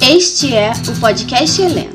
[0.00, 1.90] Este é o podcast Helena.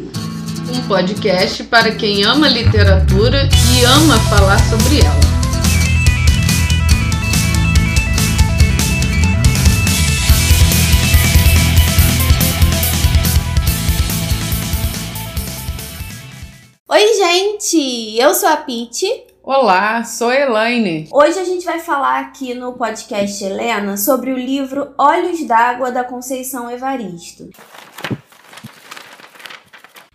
[0.74, 5.22] Um podcast para quem ama literatura e ama falar sobre ela.
[16.90, 18.18] Oi, gente!
[18.20, 19.31] Eu sou a Pete.
[19.44, 21.10] Olá, sou Elaine.
[21.12, 26.04] Hoje a gente vai falar aqui no podcast Helena sobre o livro Olhos d'Água da
[26.04, 27.50] Conceição Evaristo.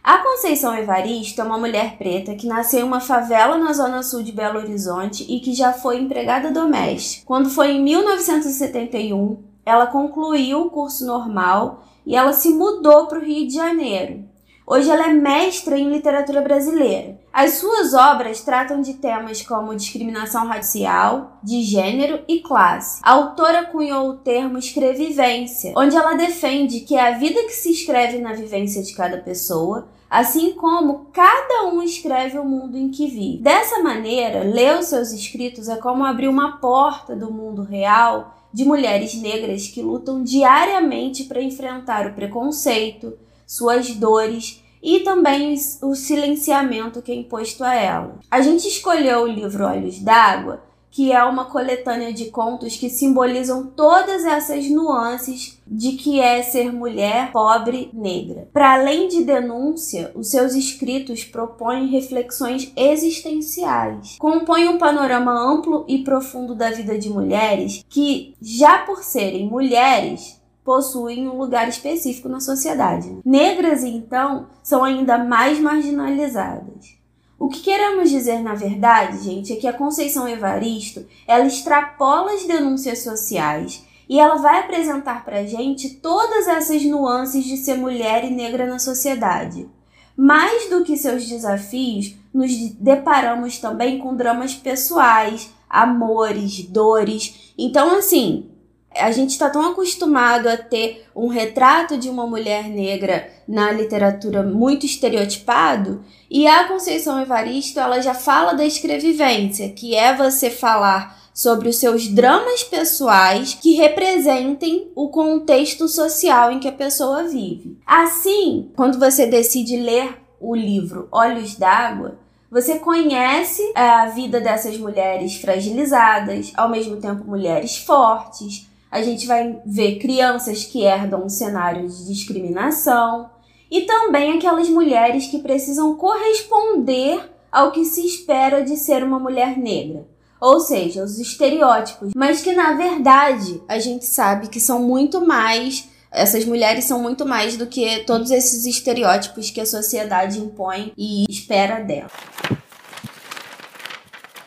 [0.02, 4.22] A Conceição Evaristo é uma mulher preta que nasceu em uma favela na zona sul
[4.22, 7.26] de Belo Horizonte e que já foi empregada doméstica.
[7.26, 13.24] Quando foi em 1971, ela concluiu o curso normal e ela se mudou para o
[13.24, 14.24] Rio de Janeiro.
[14.64, 17.18] Hoje ela é mestra em literatura brasileira.
[17.36, 22.98] As suas obras tratam de temas como discriminação racial, de gênero e classe.
[23.02, 27.70] A autora cunhou o termo escrevivência, onde ela defende que é a vida que se
[27.70, 33.06] escreve na vivência de cada pessoa, assim como cada um escreve o mundo em que
[33.06, 33.42] vive.
[33.42, 38.64] Dessa maneira, ler os seus escritos é como abrir uma porta do mundo real de
[38.64, 43.12] mulheres negras que lutam diariamente para enfrentar o preconceito,
[43.46, 48.20] suas dores e também o silenciamento que é imposto a ela.
[48.30, 53.66] A gente escolheu o livro Olhos d'Água, que é uma coletânea de contos que simbolizam
[53.66, 58.48] todas essas nuances de que é ser mulher, pobre, negra.
[58.52, 64.16] Para além de denúncia, os seus escritos propõem reflexões existenciais.
[64.20, 70.40] Compõem um panorama amplo e profundo da vida de mulheres que, já por serem mulheres,
[70.66, 73.16] possuem um lugar específico na sociedade.
[73.24, 76.96] Negras, então, são ainda mais marginalizadas.
[77.38, 82.44] O que queremos dizer, na verdade, gente, é que a Conceição Evaristo, ela extrapola as
[82.44, 88.30] denúncias sociais e ela vai apresentar pra gente todas essas nuances de ser mulher e
[88.30, 89.68] negra na sociedade.
[90.16, 97.52] Mais do que seus desafios, nos deparamos também com dramas pessoais, amores, dores.
[97.56, 98.50] Então, assim,
[98.98, 104.42] a gente está tão acostumado a ter um retrato de uma mulher negra na literatura
[104.42, 111.16] muito estereotipado, e a Conceição Evaristo ela já fala da escrevivência, que é você falar
[111.32, 117.78] sobre os seus dramas pessoais que representem o contexto social em que a pessoa vive.
[117.86, 122.18] Assim, quando você decide ler o livro Olhos d'Água,
[122.50, 129.26] você conhece é, a vida dessas mulheres fragilizadas, ao mesmo tempo mulheres fortes, a gente
[129.26, 133.30] vai ver crianças que herdam um cenário de discriminação
[133.70, 139.58] e também aquelas mulheres que precisam corresponder ao que se espera de ser uma mulher
[139.58, 140.08] negra.
[140.40, 145.88] Ou seja, os estereótipos, mas que na verdade a gente sabe que são muito mais
[146.10, 151.26] essas mulheres são muito mais do que todos esses estereótipos que a sociedade impõe e
[151.28, 152.10] espera dela.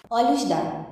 [0.10, 0.88] Olhos d'água.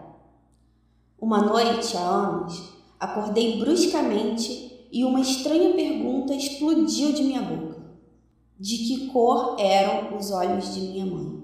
[1.19, 2.66] Uma noite há anos,
[2.99, 7.77] Acordei bruscamente e uma estranha pergunta explodiu de minha boca.
[8.59, 11.37] De que cor eram os olhos de minha mãe?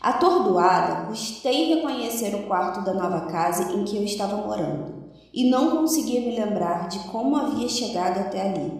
[0.00, 5.76] Atordoada, custei reconhecer o quarto da nova casa em que eu estava morando e não
[5.76, 8.72] conseguia me lembrar de como havia chegado até ali.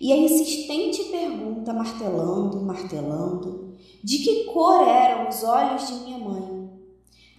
[0.00, 3.74] E a insistente pergunta martelando, martelando,
[4.04, 6.59] de que cor eram os olhos de minha mãe?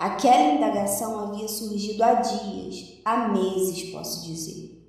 [0.01, 4.83] Aquela indagação havia surgido há dias, há meses, posso dizer.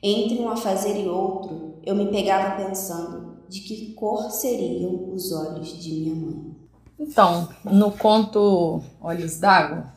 [0.00, 5.82] Entre um afazer e outro, eu me pegava pensando de que cor seriam os olhos
[5.82, 6.56] de minha mãe.
[6.96, 9.92] Então, no conto Olhos d'Água,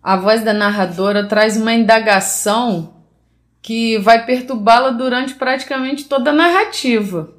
[0.00, 2.90] a voz da narradora traz uma indagação
[3.60, 7.34] que vai perturbá-la durante praticamente toda a narrativa.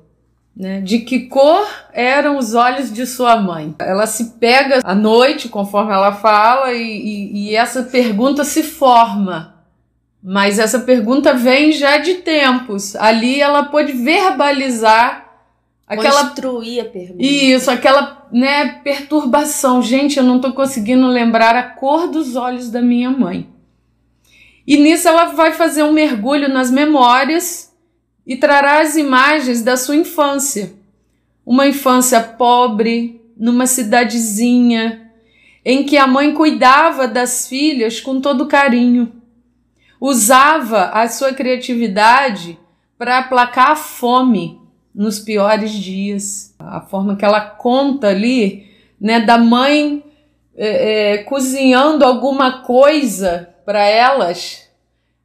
[0.55, 0.81] Né?
[0.81, 3.73] De que cor eram os olhos de sua mãe?
[3.79, 9.55] Ela se pega à noite, conforme ela fala, e, e, e essa pergunta se forma.
[10.21, 12.95] Mas essa pergunta vem já de tempos.
[12.95, 15.31] Ali ela pode verbalizar
[15.87, 17.23] aquela construir a pergunta.
[17.23, 19.81] Isso, aquela, né, perturbação.
[19.81, 23.49] Gente, eu não tô conseguindo lembrar a cor dos olhos da minha mãe.
[24.67, 27.70] E nisso ela vai fazer um mergulho nas memórias
[28.25, 30.73] e trará as imagens da sua infância.
[31.45, 35.11] Uma infância pobre, numa cidadezinha,
[35.65, 39.11] em que a mãe cuidava das filhas com todo carinho.
[39.99, 42.57] Usava a sua criatividade
[42.97, 44.59] para aplacar a fome
[44.93, 46.55] nos piores dias.
[46.59, 48.67] A forma que ela conta ali,
[48.99, 50.03] né, da mãe
[50.55, 54.69] é, é, cozinhando alguma coisa para elas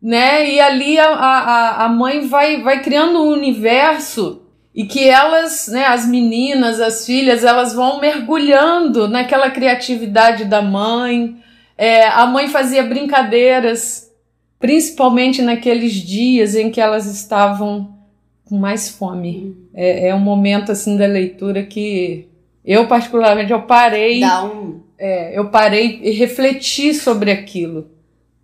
[0.00, 0.48] né?
[0.50, 4.42] E ali a, a, a mãe vai, vai criando um universo
[4.74, 11.36] e que elas, né, as meninas, as filhas, elas vão mergulhando naquela criatividade da mãe.
[11.78, 14.12] É, a mãe fazia brincadeiras,
[14.58, 17.96] principalmente naqueles dias em que elas estavam
[18.44, 19.56] com mais fome.
[19.72, 22.28] É, é um momento assim da leitura que
[22.62, 24.80] eu particularmente eu parei, um...
[24.98, 27.90] é, eu parei e refleti sobre aquilo,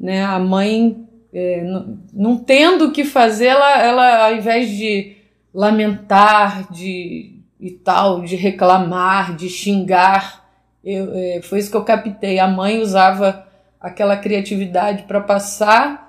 [0.00, 0.25] né?
[0.25, 0.96] A mãe
[1.32, 1.62] é,
[2.12, 5.17] não, tendo o que fazer, ela, ela ao invés de
[5.52, 10.44] lamentar, de e tal, de reclamar, de xingar,
[10.84, 12.40] eu, é, foi isso que eu captei.
[12.40, 13.46] A mãe usava
[13.81, 16.02] aquela criatividade para passar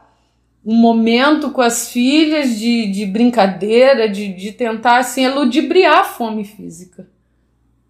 [0.65, 6.43] um momento com as filhas de, de brincadeira, de, de tentar assim eludibriar a fome
[6.43, 7.07] física.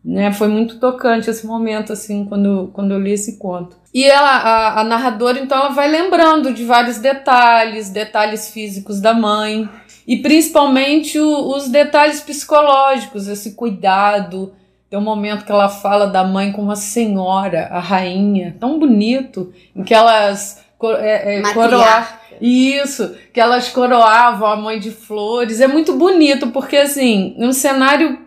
[0.03, 0.33] Né?
[0.33, 3.77] Foi muito tocante esse momento assim quando, quando eu li esse conto.
[3.93, 9.13] E ela, a, a narradora então ela vai lembrando de vários detalhes, detalhes físicos da
[9.13, 9.69] mãe
[10.05, 14.53] e principalmente o, os detalhes psicológicos, esse cuidado.
[14.89, 19.53] Tem um momento que ela fala da mãe como a senhora, a rainha, tão bonito,
[19.75, 20.63] em que elas
[20.99, 22.21] é, é, coroar.
[22.41, 25.61] Isso, que elas coroavam a mãe de flores.
[25.61, 28.19] É muito bonito, porque assim, um cenário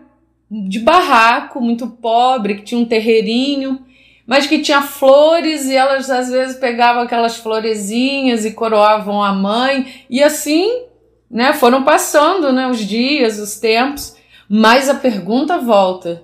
[0.49, 3.85] de barraco, muito pobre, que tinha um terreirinho,
[4.25, 10.05] mas que tinha flores e elas às vezes pegavam aquelas florezinhas e coroavam a mãe.
[10.09, 10.83] E assim,
[11.29, 14.15] né, foram passando, né, os dias, os tempos,
[14.49, 16.23] mas a pergunta volta,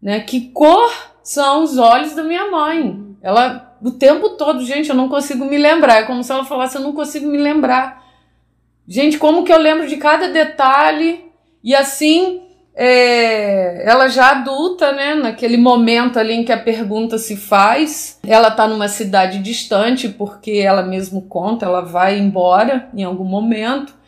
[0.00, 0.20] né?
[0.20, 0.90] Que cor
[1.22, 3.16] são os olhos da minha mãe?
[3.22, 6.00] Ela o tempo todo, gente, eu não consigo me lembrar.
[6.00, 8.04] É como se ela falasse, eu não consigo me lembrar.
[8.86, 11.24] Gente, como que eu lembro de cada detalhe?
[11.62, 12.42] E assim,
[12.80, 15.16] é, ela já adulta, né?
[15.16, 20.52] Naquele momento ali em que a pergunta se faz, ela tá numa cidade distante, porque
[20.52, 23.98] ela mesmo conta, ela vai embora em algum momento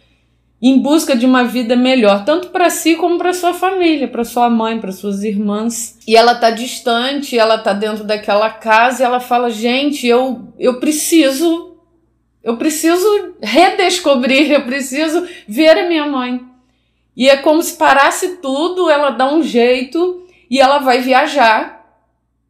[0.62, 4.48] em busca de uma vida melhor, tanto para si como para sua família, para sua
[4.50, 5.98] mãe, para suas irmãs.
[6.06, 10.78] E ela tá distante, ela tá dentro daquela casa e ela fala: "Gente, eu eu
[10.78, 11.76] preciso
[12.44, 16.49] eu preciso redescobrir, eu preciso ver a minha mãe".
[17.20, 21.84] E é como se parasse tudo, ela dá um jeito e ela vai viajar.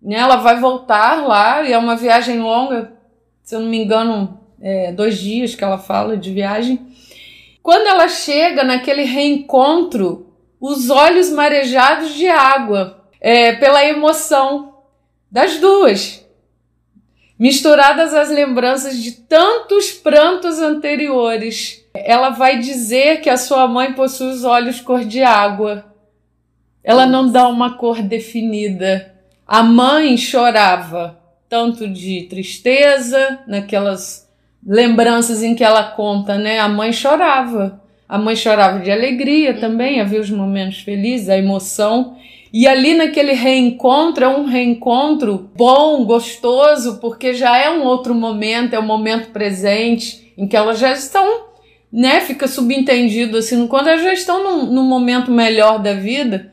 [0.00, 0.14] Né?
[0.14, 2.92] Ela vai voltar lá, e é uma viagem longa,
[3.42, 6.86] se eu não me engano, é, dois dias que ela fala de viagem.
[7.60, 10.28] Quando ela chega naquele reencontro,
[10.60, 14.72] os olhos marejados de água, é, pela emoção
[15.28, 16.24] das duas,
[17.40, 21.82] misturadas às lembranças de tantos prantos anteriores.
[21.94, 25.86] Ela vai dizer que a sua mãe possui os olhos cor de água.
[26.84, 29.14] Ela não dá uma cor definida.
[29.46, 34.30] A mãe chorava tanto de tristeza, naquelas
[34.64, 36.60] lembranças em que ela conta, né?
[36.60, 37.82] A mãe chorava.
[38.08, 42.16] A mãe chorava de alegria também, havia os momentos felizes, a emoção.
[42.52, 48.74] E ali naquele reencontro, é um reencontro bom, gostoso, porque já é um outro momento,
[48.74, 51.44] é um momento presente, em que elas já estão,
[51.92, 52.20] né?
[52.20, 56.52] Fica subentendido assim, quando elas já estão num, num momento melhor da vida.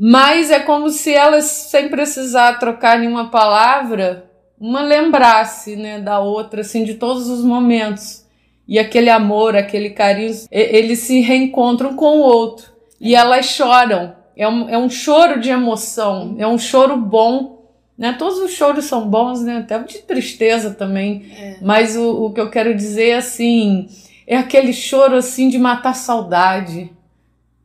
[0.00, 4.30] Mas é como se elas, sem precisar trocar nenhuma palavra,
[4.60, 8.24] uma lembrasse, né, da outra, assim, de todos os momentos.
[8.68, 12.70] E aquele amor, aquele carinho, eles se reencontram com o outro.
[13.00, 14.17] E elas choram.
[14.38, 17.58] É um, é um choro de emoção, é um choro bom.
[17.98, 18.14] Né?
[18.16, 19.56] Todos os choros são bons, né?
[19.56, 21.26] até de tristeza também.
[21.36, 21.56] É.
[21.60, 23.88] Mas o, o que eu quero dizer, assim,
[24.24, 26.92] é aquele choro assim de matar saudade,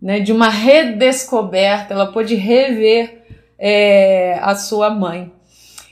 [0.01, 0.19] né?
[0.19, 1.93] de uma redescoberta.
[1.93, 3.23] Ela pôde rever
[3.59, 5.31] é, a sua mãe.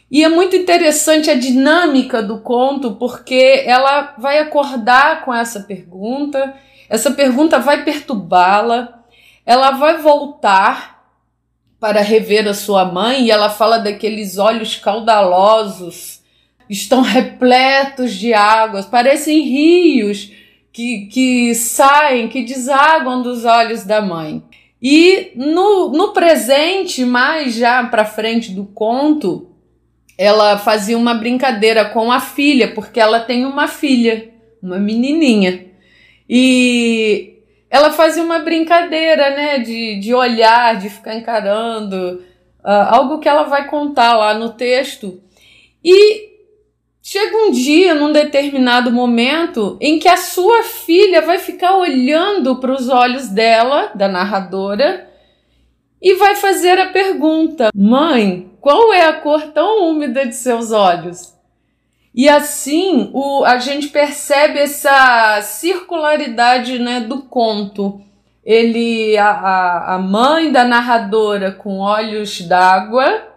[0.10, 6.56] E é muito interessante a dinâmica do conto, porque ela vai acordar com essa pergunta,
[6.90, 9.01] essa pergunta vai perturbá-la,
[9.52, 11.14] ela vai voltar
[11.78, 16.22] para rever a sua mãe e ela fala daqueles olhos caudalosos,
[16.70, 20.32] estão repletos de águas, parecem rios
[20.72, 24.42] que, que saem, que desaguam dos olhos da mãe.
[24.82, 29.50] E no, no presente, mais já para frente do conto,
[30.18, 34.30] ela fazia uma brincadeira com a filha, porque ela tem uma filha,
[34.64, 35.66] uma menininha.
[36.30, 37.41] E
[37.72, 42.22] ela fazia uma brincadeira, né, de, de olhar, de ficar encarando,
[42.60, 45.24] uh, algo que ela vai contar lá no texto.
[45.82, 46.32] E
[47.02, 52.74] chega um dia, num determinado momento, em que a sua filha vai ficar olhando para
[52.74, 55.10] os olhos dela, da narradora,
[56.02, 61.34] e vai fazer a pergunta: Mãe, qual é a cor tão úmida de seus olhos?
[62.14, 68.02] E assim o, a gente percebe essa circularidade né, do conto.
[68.44, 73.28] Ele, a, a mãe da narradora com olhos d'água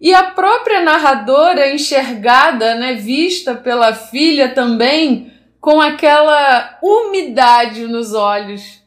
[0.00, 8.82] e a própria narradora enxergada, né, vista pela filha também com aquela umidade nos olhos.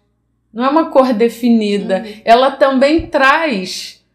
[0.54, 2.04] Não é uma cor definida.
[2.06, 2.22] Uhum.
[2.24, 4.06] Ela também traz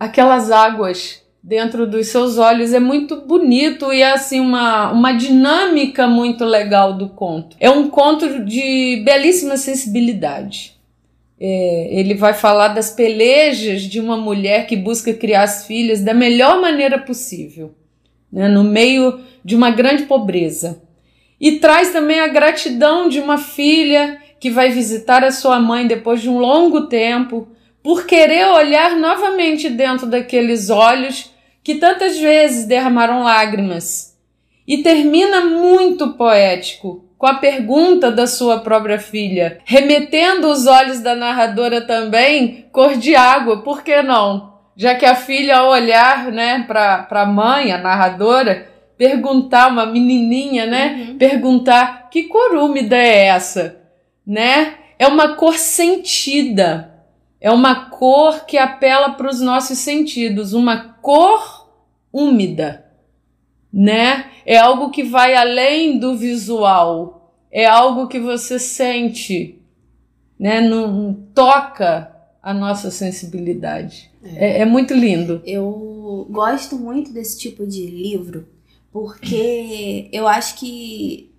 [0.00, 2.72] aquelas águas dentro dos seus olhos.
[2.72, 7.56] É muito bonito e é assim uma, uma dinâmica muito legal do conto.
[7.58, 10.74] É um conto de belíssima sensibilidade.
[11.40, 16.14] É, ele vai falar das pelejas de uma mulher que busca criar as filhas da
[16.14, 17.74] melhor maneira possível,
[18.30, 20.80] né, no meio de uma grande pobreza.
[21.40, 26.20] E traz também a gratidão de uma filha que vai visitar a sua mãe depois
[26.22, 27.48] de um longo tempo,
[27.82, 31.31] por querer olhar novamente dentro daqueles olhos
[31.62, 34.18] que tantas vezes derramaram lágrimas.
[34.66, 41.14] E termina muito poético, com a pergunta da sua própria filha, remetendo os olhos da
[41.14, 44.52] narradora também cor de água, por que não?
[44.76, 50.66] Já que a filha, ao olhar né, para a mãe, a narradora, perguntar, uma menininha,
[50.66, 51.08] né?
[51.08, 51.18] Uhum.
[51.18, 53.80] Perguntar que cor úmida é essa,
[54.26, 54.74] né?
[54.98, 56.92] É uma cor sentida,
[57.40, 61.68] é uma cor que apela para os nossos sentidos, uma cor
[62.12, 62.86] úmida,
[63.72, 64.30] né?
[64.46, 69.60] É algo que vai além do visual, é algo que você sente,
[70.38, 70.60] né?
[70.60, 72.10] Não toca
[72.42, 74.10] a nossa sensibilidade.
[74.22, 74.58] É.
[74.58, 75.42] é, é muito lindo.
[75.44, 78.48] Eu gosto muito desse tipo de livro
[78.92, 81.31] porque eu acho que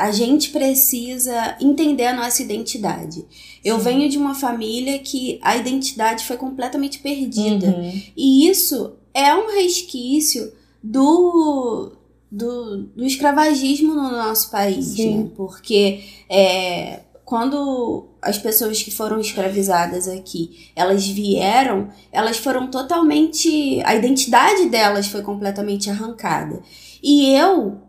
[0.00, 3.22] a gente precisa entender a nossa identidade.
[3.62, 3.84] Eu Sim.
[3.84, 7.66] venho de uma família que a identidade foi completamente perdida.
[7.66, 8.02] Uhum.
[8.16, 11.92] E isso é um resquício do,
[12.32, 15.28] do, do escravagismo no nosso país, né?
[15.36, 23.94] Porque é, quando as pessoas que foram escravizadas aqui, elas vieram, elas foram totalmente, a
[23.94, 26.62] identidade delas foi completamente arrancada.
[27.02, 27.82] E eu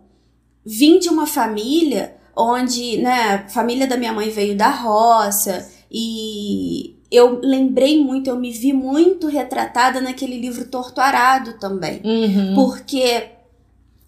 [0.66, 6.96] vim de uma família onde, né, a família da minha mãe veio da roça e
[7.12, 12.02] eu lembrei muito, eu me vi muito retratada naquele livro Torto Arado também.
[12.04, 12.56] Uhum.
[12.56, 13.26] Porque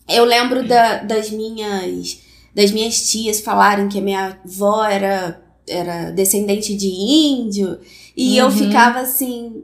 [0.08, 2.22] eu lembro da, das minhas
[2.56, 7.80] das minhas tias falarem que a minha avó era, era descendente de índio,
[8.16, 8.46] e uhum.
[8.46, 9.64] eu ficava assim,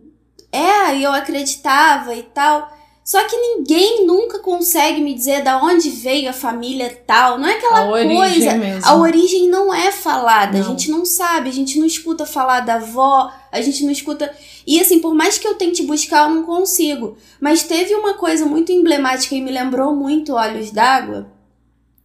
[0.51, 2.78] é, e eu acreditava e tal.
[3.09, 7.39] Só que ninguém nunca consegue me dizer da onde veio a família tal.
[7.39, 8.53] Não é aquela a coisa.
[8.53, 8.85] Mesmo.
[8.85, 10.59] A origem não é falada.
[10.59, 10.63] Não.
[10.63, 14.31] A gente não sabe, a gente não escuta falar da avó, a gente não escuta.
[14.67, 17.17] E assim, por mais que eu tente buscar, eu não consigo.
[17.41, 21.31] Mas teve uma coisa muito emblemática e me lembrou muito Olhos d'Água,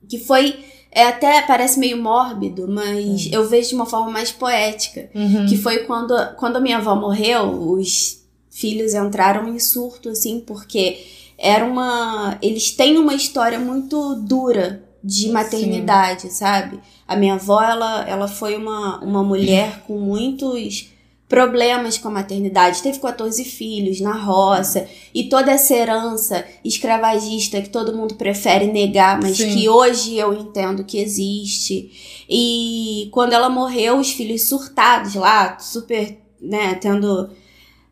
[0.08, 3.30] que foi é até parece meio mórbido, mas uhum.
[3.30, 5.10] eu vejo de uma forma mais poética.
[5.14, 5.44] Uhum.
[5.44, 8.23] Que foi quando, quando a minha avó morreu, os
[8.54, 11.04] filhos entraram em surto, assim, porque
[11.36, 12.38] era uma.
[12.40, 16.30] Eles têm uma história muito dura de maternidade, Sim.
[16.30, 16.80] sabe?
[17.06, 20.88] A minha avó, ela, ela foi uma, uma mulher com muitos
[21.28, 22.80] problemas com a maternidade.
[22.80, 29.20] Teve 14 filhos na roça e toda essa herança escravagista que todo mundo prefere negar,
[29.20, 29.52] mas Sim.
[29.54, 32.24] que hoje eu entendo que existe.
[32.30, 37.28] E quando ela morreu, os filhos surtados lá, super, né, tendo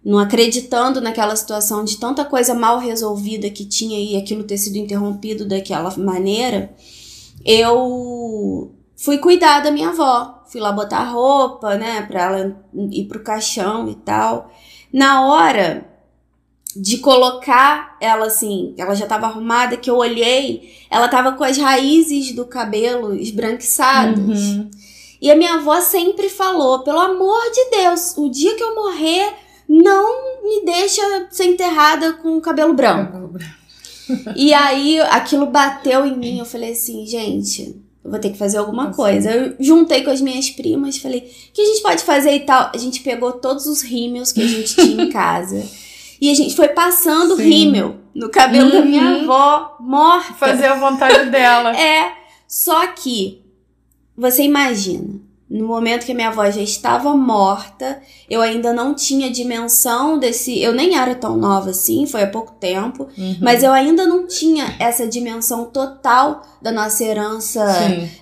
[0.04, 4.76] não acreditando naquela situação de tanta coisa mal resolvida que tinha e aquilo ter sido
[4.76, 6.74] interrompido daquela maneira,
[7.44, 10.42] eu fui cuidar da minha avó.
[10.46, 14.50] Fui lá botar roupa, né, pra ela ir pro caixão e tal.
[14.92, 15.88] Na hora
[16.76, 21.56] de colocar ela assim, ela já tava arrumada, que eu olhei, ela tava com as
[21.56, 24.40] raízes do cabelo esbranquiçadas.
[24.40, 24.70] Uhum.
[25.20, 29.32] E a minha avó sempre falou: pelo amor de Deus, o dia que eu morrer,
[29.72, 31.00] não me deixa
[31.30, 33.38] ser enterrada com o cabelo branco.
[34.36, 38.58] E aí aquilo bateu em mim, eu falei assim, gente, eu vou ter que fazer
[38.58, 38.96] alguma Nossa.
[38.96, 39.30] coisa.
[39.30, 42.70] Eu juntei com as minhas primas, falei, o que a gente pode fazer e tal?
[42.74, 45.66] A gente pegou todos os rímels que a gente tinha em casa.
[46.20, 47.42] E a gente foi passando Sim.
[47.42, 48.72] rímel no cabelo uhum.
[48.72, 49.22] da minha uhum.
[49.22, 50.34] avó, morta.
[50.34, 51.74] Fazer a vontade dela.
[51.80, 52.12] é.
[52.46, 53.42] Só que,
[54.14, 55.18] você imagina,
[55.52, 60.58] no momento que minha avó já estava morta, eu ainda não tinha dimensão desse.
[60.58, 63.36] Eu nem era tão nova assim, foi há pouco tempo, uhum.
[63.38, 67.62] mas eu ainda não tinha essa dimensão total da nossa herança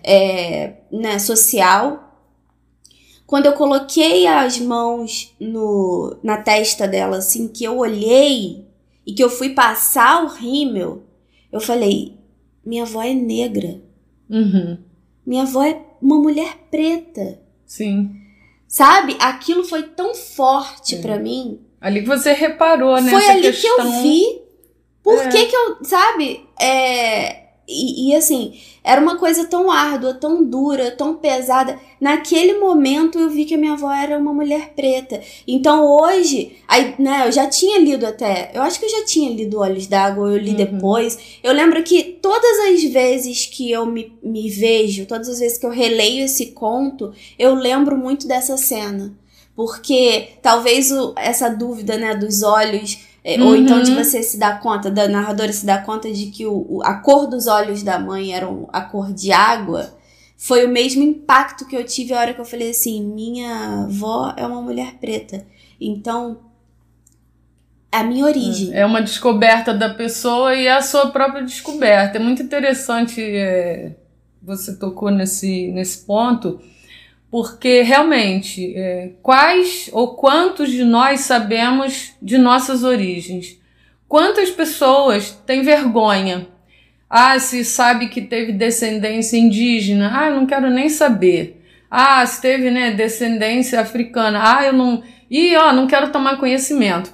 [0.02, 2.16] é, né, social.
[3.28, 8.66] Quando eu coloquei as mãos no, na testa dela, assim, que eu olhei
[9.06, 11.04] e que eu fui passar o rímel,
[11.52, 12.18] eu falei:
[12.66, 13.80] minha avó é negra.
[14.28, 14.78] Uhum.
[15.24, 17.40] Minha avó é uma mulher preta.
[17.66, 18.10] Sim.
[18.66, 19.16] Sabe?
[19.20, 21.00] Aquilo foi tão forte É.
[21.00, 21.60] pra mim.
[21.80, 23.10] Ali que você reparou, né?
[23.10, 23.74] Foi ali questão...
[23.76, 24.42] que eu vi.
[25.02, 25.28] Por É.
[25.28, 26.46] que que eu, sabe?
[26.60, 27.39] É,
[27.70, 31.78] e, e, assim, era uma coisa tão árdua, tão dura, tão pesada.
[32.00, 35.20] Naquele momento eu vi que a minha avó era uma mulher preta.
[35.46, 39.30] Então hoje, aí, né, eu já tinha lido até, eu acho que eu já tinha
[39.30, 40.56] lido Olhos d'Água, eu li Uhum.
[40.56, 41.18] depois.
[41.42, 45.66] Eu lembro que todas as vezes que eu me, me vejo, todas as vezes que
[45.66, 49.14] eu releio esse conto, eu lembro muito dessa cena.
[49.54, 53.56] Porque talvez o- essa dúvida, né, dos olhos é, Ou Uhum.
[53.56, 56.94] então de você se dar conta, da narradora se dar conta de que o, a
[56.94, 59.94] cor dos olhos da mãe era a cor de água,
[60.36, 64.32] foi o mesmo impacto que eu tive a hora que eu falei assim: minha avó
[64.36, 65.44] é uma mulher preta.
[65.78, 66.38] Então,
[67.92, 68.70] a minha origem.
[68.72, 72.16] É uma descoberta da pessoa e é a sua própria descoberta.
[72.16, 73.96] É muito interessante é,
[74.42, 76.60] você tocou nesse, nesse ponto,
[77.30, 83.58] porque realmente, é, quais ou quantos de nós sabemos de nossas origens?
[84.08, 86.48] Quantas pessoas têm vergonha?
[87.08, 91.64] Ah, se sabe que teve descendência indígena, ah, eu não quero nem saber.
[91.88, 95.02] Ah, se teve né, descendência africana, ah, eu não.
[95.30, 97.12] Ih, ó, não quero tomar conhecimento.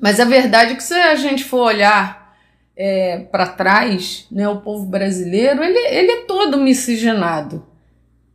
[0.00, 2.34] Mas a verdade é que se a gente for olhar
[2.74, 7.66] é, para trás, né, o povo brasileiro, ele, ele é todo miscigenado,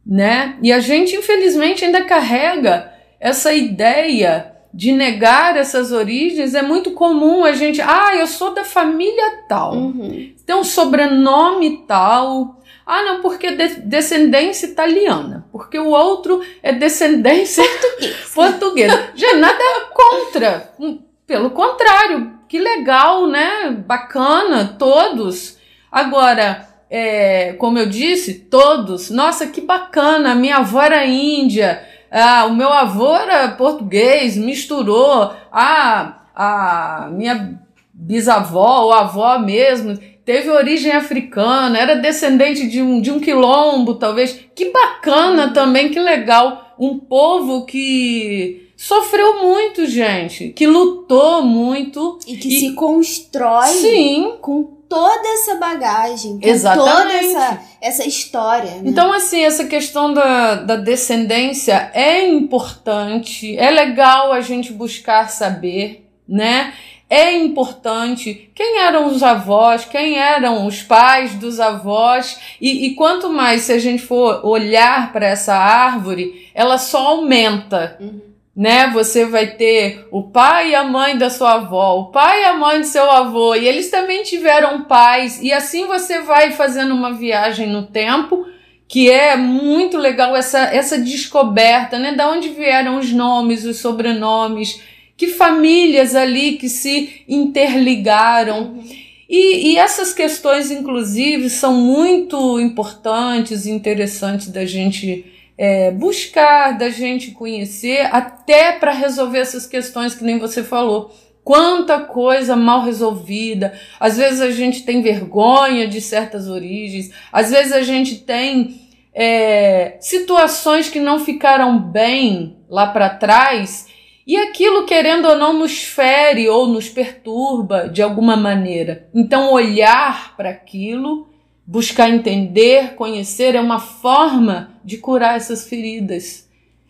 [0.06, 0.58] né?
[0.62, 6.54] E a gente, infelizmente, ainda carrega essa ideia de negar essas origens.
[6.54, 10.34] É muito comum a gente, ah, eu sou da família tal, Uhum.
[10.46, 12.60] tem um sobrenome tal.
[12.86, 17.64] Ah, não, porque é de descendência italiana, porque o outro é descendência
[18.36, 19.10] portuguesa.
[19.16, 20.72] Gente, nada contra.
[20.80, 23.72] Hum, Pelo contrário, que legal, né?
[23.72, 25.58] Bacana, todos.
[25.92, 29.10] Agora, é, como eu disse, todos.
[29.10, 30.36] Nossa, que bacana.
[30.36, 31.82] Minha avó era índia.
[32.12, 35.32] Ah, o meu avô era português, misturou.
[35.52, 37.60] Ah, a minha
[37.94, 44.40] bisavó ou avó mesmo teve origem africana, era descendente de um, de um quilombo, talvez.
[44.56, 46.74] Que bacana também, que legal.
[46.80, 52.20] Um povo que sofreu muito, gente, que lutou muito.
[52.28, 57.26] E que E- se constrói Sim, com toda essa bagagem, com toda Exatamente.
[57.26, 58.72] essa, essa história.
[58.72, 58.82] Né?
[58.86, 66.10] Então, assim, essa questão da, da descendência é importante, é legal a gente buscar saber,
[66.28, 66.74] né?
[67.08, 73.30] É importante quem eram os avós, quem eram os pais dos avós, e, e quanto
[73.30, 77.98] mais se a gente for olhar para essa árvore, ela só aumenta.
[78.00, 78.35] Uhum.
[78.56, 78.90] Né?
[78.92, 82.54] Você vai ter o pai e a mãe da sua avó, o pai e a
[82.54, 87.14] mãe do seu avô, e eles também tiveram pais, e assim você vai fazendo uma
[87.14, 88.46] viagem no tempo,
[88.88, 92.14] que é muito legal essa, essa descoberta, né?
[92.14, 94.80] Da onde vieram os nomes, os sobrenomes,
[95.18, 98.80] que famílias ali que se interligaram.
[99.28, 105.26] E, e essas questões, inclusive, são muito importantes e interessantes da gente
[105.58, 111.14] é, buscar, da gente conhecer, até para resolver essas questões que nem você falou.
[111.44, 113.74] Quanta coisa mal resolvida.
[114.00, 118.82] Às vezes a gente tem vergonha de certas origens, às vezes a gente tem
[119.14, 123.88] é, situações que não ficaram bem lá para trás
[124.28, 129.08] e aquilo, querendo ou não, nos fere ou nos perturba de alguma maneira.
[129.14, 131.28] Então, olhar para aquilo,
[131.66, 136.48] buscar entender, conhecer, é uma forma de curar essas feridas.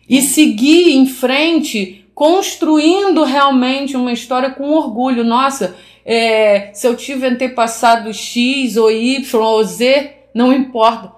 [0.08, 5.24] E seguir em frente, construindo realmente uma história com orgulho.
[5.24, 11.12] Nossa, é, se eu tive antepassado X ou Y ou Z, não importa.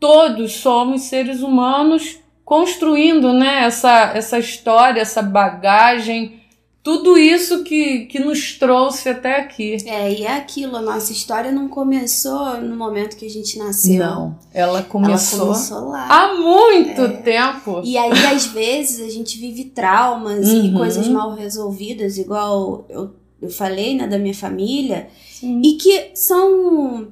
[0.00, 6.41] Todos somos seres humanos construindo né, essa, essa história, essa bagagem,
[6.82, 9.76] tudo isso que, que nos trouxe até aqui.
[9.86, 13.98] É, e é aquilo, a nossa história não começou no momento que a gente nasceu.
[13.98, 16.06] Não, ela começou, Ela começou lá.
[16.08, 17.80] há muito tempo.
[17.84, 20.74] E aí, às vezes, a gente vive traumas e Uhum.
[20.74, 25.60] coisas mal resolvidas, igual eu, eu falei, né, da minha família, Sim.
[25.64, 27.08] e que são.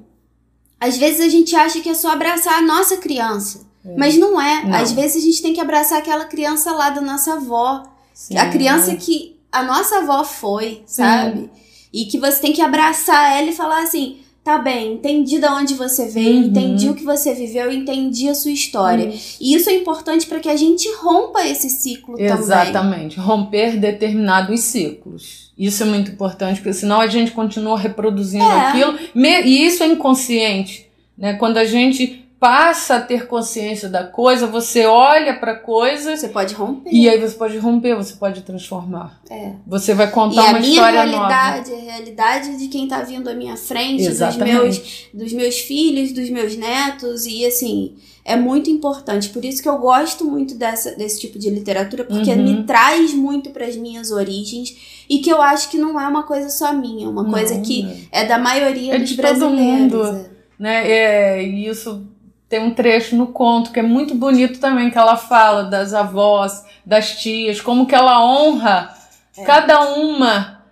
[0.81, 3.69] Às vezes a gente acha que é só abraçar a nossa criança.
[3.97, 4.65] Mas não é.
[4.65, 4.75] Não.
[4.75, 7.83] Às vezes a gente tem que abraçar aquela criança lá da nossa avó.
[8.13, 8.37] Sim.
[8.37, 11.51] A criança que a nossa avó foi, sabe?
[11.93, 15.75] E que você tem que abraçar ela e falar assim: tá bem, entendi de onde
[15.75, 16.45] você veio, Uhum.
[16.49, 19.13] entendi o que você viveu, entendi a sua história.
[19.41, 22.33] E isso é importante para que a gente rompa esse ciclo também.
[22.33, 25.51] Exatamente, romper determinados ciclos.
[25.59, 28.61] Isso é muito importante, porque senão a gente continua reproduzindo É.
[28.69, 30.89] aquilo, e isso é inconsciente.
[31.19, 31.35] Né?
[31.35, 36.55] Quando a gente passa a ter consciência da coisa, você olha para coisa Você pode
[36.55, 36.88] romper.
[36.90, 39.20] e aí você pode romper, você pode transformar.
[39.31, 39.53] É.
[39.66, 41.29] Você vai E contar a uma minha história nova.
[41.29, 46.12] realidade, a realidade de quem tá vindo à minha frente, dos meus, dos meus filhos,
[46.12, 49.29] dos meus netos, e assim, é muito importante.
[49.29, 52.42] Por isso que eu gosto muito dessa, desse tipo de literatura, porque Uhum.
[52.42, 56.22] me traz muito para as minhas origens e que eu acho que não é uma
[56.22, 57.94] coisa só minha, é uma Não, coisa que não.
[58.11, 59.59] é da maioria É dos de todo brasileiros.
[59.92, 60.03] mundo.
[60.07, 60.31] é.
[60.59, 60.90] né?
[60.90, 62.07] É, e isso
[62.51, 66.63] tem um trecho no conto que é muito bonito também, que ela fala das avós,
[66.85, 68.93] das tias, como que ela honra
[69.39, 69.45] É.
[69.45, 70.63] cada uma,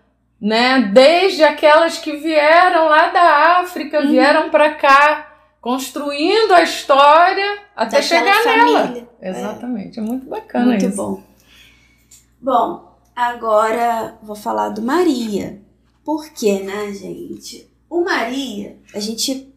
[0.40, 0.90] né?
[0.92, 4.10] Desde aquelas que vieram lá da África, Uhum.
[4.10, 8.02] vieram para cá, construindo a história até Daquela
[8.34, 8.80] chegar nela.
[8.80, 9.08] família.
[9.22, 10.96] Exatamente, é muito bacana Muito isso.
[10.96, 11.22] bom.
[12.40, 15.60] Bom, agora vou falar do Maria.
[16.04, 17.68] Por quê, né, gente?
[17.90, 19.52] O Maria, a gente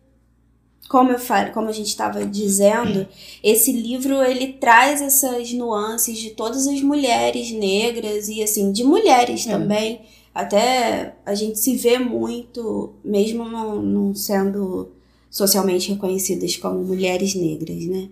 [0.92, 3.08] como eu falo, como a gente estava dizendo,
[3.42, 9.48] esse livro ele traz essas nuances de todas as mulheres negras e assim, de mulheres
[9.48, 9.52] É.
[9.52, 10.02] também.
[10.36, 14.92] Até a gente se vê muito, mesmo não, não sendo
[15.30, 18.10] socialmente reconhecidas como mulheres negras, né?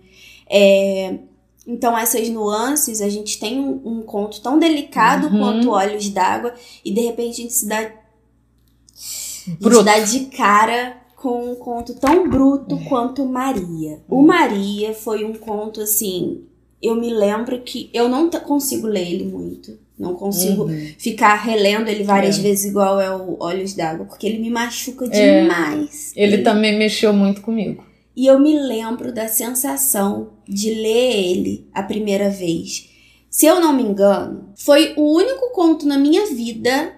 [0.48, 1.18] É,
[1.66, 5.38] então, essas nuances, a gente tem um, um conto tão delicado Uhum.
[5.38, 9.82] quanto Olhos d'Água, e de repente a gente se dá, a gente Bruto.
[9.84, 12.88] dá de cara com um conto tão bruto É.
[12.88, 14.00] quanto Maria.
[14.08, 14.26] O Uhum.
[14.26, 16.44] Maria foi um conto assim.
[16.82, 19.78] Eu me lembro que eu não consigo ler ele muito.
[19.98, 20.92] Não consigo Uhum.
[20.96, 22.40] ficar relendo ele várias É.
[22.42, 25.42] vezes, igual é o Olhos d'Água, porque ele me machuca É.
[25.42, 26.12] demais.
[26.16, 27.84] Ele também mexeu muito comigo.
[28.16, 32.88] E eu me lembro da sensação de ler ele a primeira vez.
[33.28, 36.94] Se eu não me engano, foi o único conto na minha vida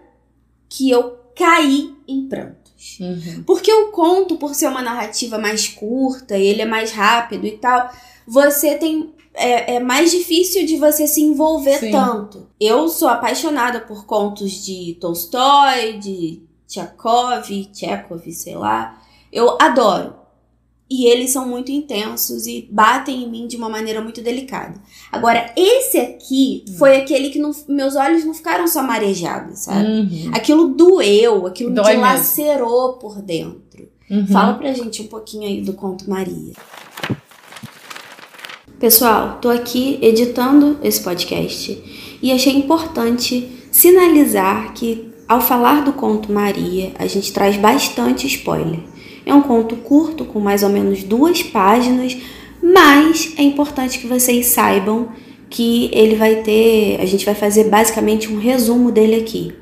[0.68, 2.28] que eu caí em
[3.00, 3.42] Uhum.
[3.46, 7.52] Porque o conto, por ser uma narrativa mais curta, e ele é mais rápido e
[7.52, 7.90] tal,
[8.26, 9.12] você tem.
[9.34, 11.90] É, é mais difícil de você se envolver Sim.
[11.90, 12.48] tanto.
[12.60, 19.00] Eu sou apaixonada por contos de Tolstói, de Tchekov, Chekhov, sei lá.
[19.32, 20.21] Eu adoro.
[20.94, 24.74] E eles são muito intensos e batem em mim de uma maneira muito delicada.
[25.10, 26.74] Agora, esse aqui Hum.
[26.76, 29.86] foi aquele que não- meus olhos não ficaram só marejados, sabe?
[29.88, 30.30] Uhum.
[30.34, 32.02] Aquilo doeu, aquilo me Dói mesmo.
[32.02, 33.88] dilacerou por dentro.
[34.10, 34.26] Uhum.
[34.26, 36.52] Fala pra gente um pouquinho aí do Conto Maria.
[38.78, 46.30] Pessoal, tô aqui editando esse podcast e achei importante sinalizar que ao falar do Conto
[46.30, 48.80] Maria, a gente traz bastante spoiler.
[49.24, 52.16] É um conto curto, com mais ou menos duas páginas,
[52.62, 55.08] mas é importante que vocês saibam
[55.48, 57.00] que ele vai ter.
[57.00, 59.52] A gente vai fazer basicamente um resumo dele aqui.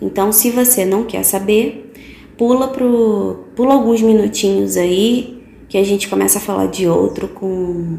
[0.00, 1.92] Então, se você não quer saber,
[2.36, 7.98] pula pro pula alguns minutinhos aí que a gente começa a falar de outro com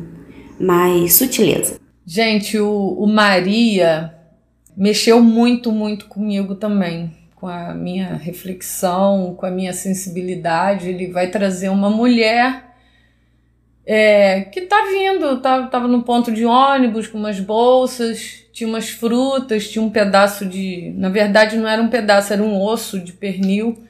[0.59, 1.79] mais sutileza.
[2.05, 4.13] Gente, o, o Maria
[4.75, 10.89] mexeu muito, muito comigo também, com a minha reflexão, com a minha sensibilidade.
[10.89, 12.69] Ele vai trazer uma mulher
[13.85, 19.67] é, que tá vindo, tá, no ponto de ônibus com umas bolsas, tinha umas frutas,
[19.67, 20.93] tinha um pedaço de.
[20.95, 23.83] Na verdade, não era um pedaço, era um osso de pernil.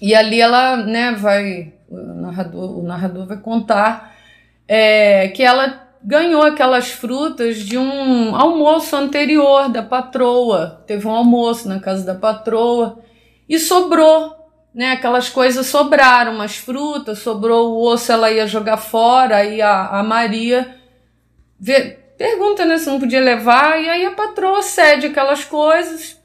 [0.00, 1.72] E ali ela, né, vai.
[1.88, 4.14] O narrador, o narrador vai contar
[4.68, 10.82] é, que ela ganhou aquelas frutas de um almoço anterior da patroa.
[10.86, 12.98] Teve um almoço na casa da patroa
[13.48, 14.34] e sobrou,
[14.74, 14.92] né?
[14.92, 20.02] Aquelas coisas sobraram, umas frutas, sobrou o osso, ela ia jogar fora, aí a, a
[20.02, 20.76] Maria
[21.58, 26.20] vê- pergunta, né, se não podia levar, e aí a patroa cede aquelas coisas.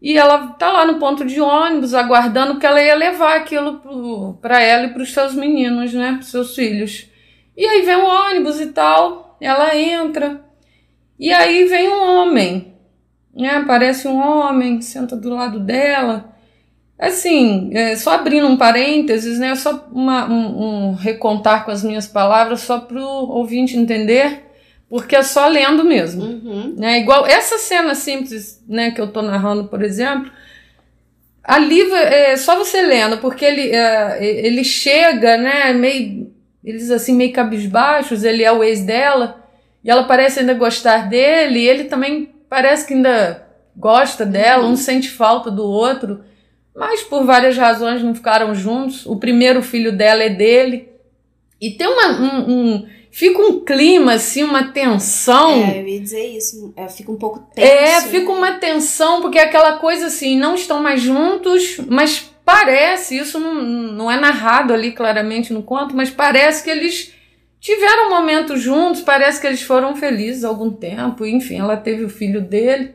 [0.00, 4.62] E ela tá lá no ponto de ônibus, aguardando que ela ia levar aquilo para
[4.62, 6.12] ela e para os seus meninos, né?
[6.12, 7.06] Para seus filhos.
[7.56, 10.40] E aí vem o ônibus e tal, ela entra.
[11.18, 12.74] E aí vem um homem,
[13.34, 13.50] né?
[13.56, 16.34] Aparece um homem, senta do lado dela.
[16.98, 19.54] Assim, é, só abrindo um parênteses, né?
[19.54, 24.44] Só uma, um, um recontar com as minhas palavras, só para o ouvinte entender,
[24.88, 26.74] porque é só lendo mesmo Uhum.
[26.76, 26.98] né?
[27.00, 30.30] Igual essa cena simples, né, que eu tô narrando, por exemplo,
[31.42, 36.32] ali é só você lendo, porque ele, é, ele chega, né, meio,
[36.64, 39.44] eles assim, meio cabisbaixos, ele é o ex dela,
[39.84, 43.46] e ela parece ainda gostar dele, e ele também parece que ainda
[43.76, 44.70] gosta dela, Uhum.
[44.72, 46.20] um sente falta do outro,
[46.74, 49.04] mas por várias razões não ficaram juntos.
[49.06, 50.88] O primeiro filho dela é dele,
[51.60, 55.52] e tem uma, um, um- fica um clima, assim, uma tensão.
[55.64, 56.72] É, eu ia dizer isso.
[56.76, 57.68] É, fica um pouco tenso.
[57.72, 63.16] É, fica uma tensão, porque é aquela coisa assim, não estão mais juntos, mas parece,
[63.16, 67.14] isso não, não é narrado ali claramente no conto, mas parece que eles
[67.58, 72.10] tiveram um momento juntos, parece que eles foram felizes algum tempo, enfim, ela teve o
[72.10, 72.94] filho dele,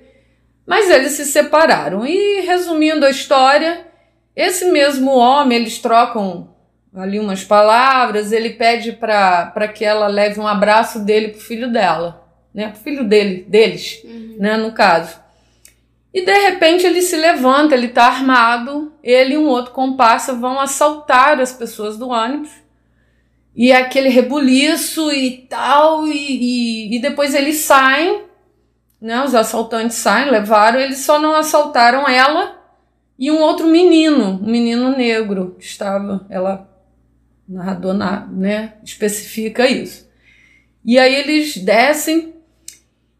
[0.65, 2.05] mas eles se separaram.
[2.05, 3.88] E resumindo a história,
[4.35, 6.53] esse mesmo homem, eles trocam
[6.93, 12.27] ali umas palavras, ele pede para que ela leve um abraço dele pro filho dela,
[12.53, 12.69] né?
[12.69, 14.35] Pro filho dele, deles, uhum.
[14.39, 15.19] né, no caso.
[16.13, 20.60] E de repente ele se levanta, ele tá armado, ele e um outro comparsa vão
[20.60, 22.50] assaltar as pessoas do ônibus.
[23.56, 28.24] E é aquele rebuliço e tal, e, e, e depois eles saem,
[29.02, 29.24] né?
[29.24, 32.60] Os assaltantes saem, levaram, eles só não assaltaram ela
[33.19, 36.69] e um outro menino, um menino negro que estava, ela
[37.45, 40.10] narradora, né, especifica isso.
[40.86, 42.34] E aí eles descem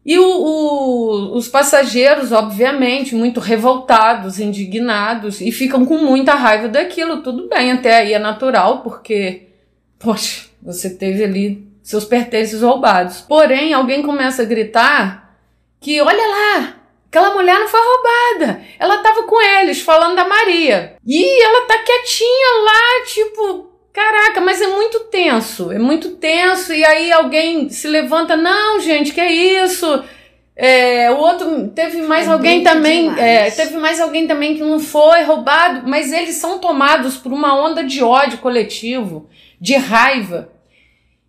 [0.04, 7.22] e o, o, os passageiros, obviamente, muito revoltados, indignados e ficam com muita raiva daquilo.
[7.22, 9.48] Tudo bem, até aí é natural, porque,
[9.98, 13.20] poxa, você teve ali seus pertences roubados.
[13.20, 15.38] Porém, alguém começa a gritar
[15.78, 18.62] que, olha lá, aquela mulher não foi roubada.
[18.78, 20.96] Ela estava com eles, falando da Maria.
[21.06, 26.72] E ela tá quietinha lá, tipo, Caraca, mas é muito tenso, é muito tenso.
[26.72, 30.04] E aí alguém se levanta, não, gente, que é isso?
[30.62, 34.78] É, o outro teve mais é alguém também, é, teve mais alguém também que não
[34.78, 39.26] foi roubado, mas eles são tomados por uma onda de ódio coletivo,
[39.58, 40.52] de raiva,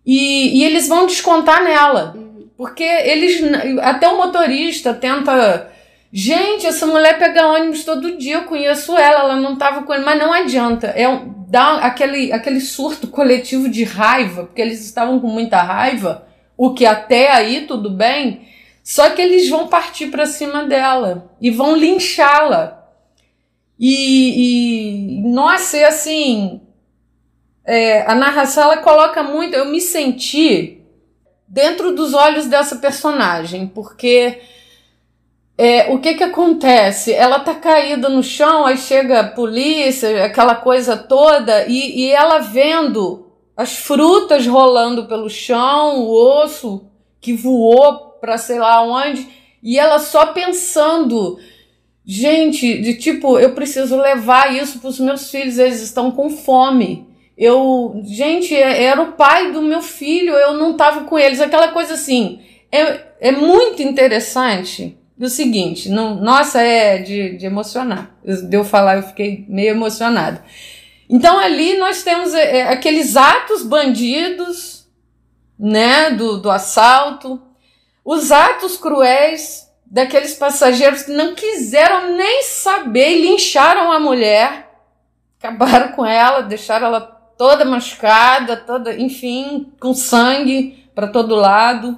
[0.04, 2.46] e, e eles vão descontar nela, uhum.
[2.58, 3.40] porque eles
[3.80, 5.71] até o motorista tenta
[6.12, 10.04] Gente, essa mulher pega ônibus todo dia, eu conheço ela, ela não tava com ele,
[10.04, 10.88] mas não adianta.
[10.88, 16.26] É um, dá aquele, aquele surto coletivo de raiva, porque eles estavam com muita raiva,
[16.54, 18.46] o que até aí tudo bem,
[18.84, 22.90] só que eles vão partir para cima dela e vão linchá-la.
[23.78, 26.60] E, e, nossa, é assim,
[27.64, 30.82] é, a narração ela coloca muito, eu me senti
[31.48, 34.40] dentro dos olhos dessa personagem, porque
[35.64, 37.12] é, o que que acontece?
[37.12, 42.40] Ela tá caída no chão, aí chega a polícia, aquela coisa toda, e, e ela
[42.40, 46.84] vendo as frutas rolando pelo chão, o osso
[47.20, 49.28] que voou para sei lá onde,
[49.62, 51.38] e ela só pensando,
[52.04, 57.06] gente, de tipo, eu preciso levar isso para os meus filhos, eles estão com fome.
[57.38, 61.68] Eu, gente, é, era o pai do meu filho, eu não tava com eles, aquela
[61.68, 62.40] coisa assim.
[62.72, 68.10] É, é muito interessante do seguinte, não, nossa, é de, de emocionar.
[68.24, 70.44] De eu falar, eu fiquei meio emocionada.
[71.08, 74.84] Então ali nós temos é, é, aqueles atos bandidos,
[75.56, 77.40] né, do, do assalto,
[78.04, 84.72] os atos cruéis daqueles passageiros que não quiseram nem saber lincharam a mulher,
[85.38, 87.00] acabaram com ela, deixaram ela
[87.38, 91.96] toda machucada, toda, enfim, com sangue para todo lado.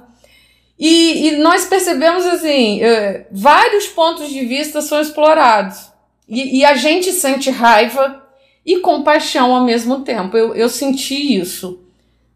[0.77, 5.89] E, e nós percebemos assim, uh, vários pontos de vista são explorados.
[6.27, 8.23] E, e, a gente sente raiva
[8.65, 10.35] e compaixão ao mesmo tempo.
[10.35, 11.81] Eu, eu senti isso.